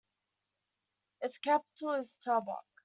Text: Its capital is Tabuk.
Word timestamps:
Its 1.21 1.37
capital 1.37 1.93
is 1.93 2.17
Tabuk. 2.25 2.63